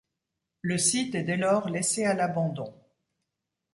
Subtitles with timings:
[0.61, 2.73] Le site est dès lors laissé à l'abandon.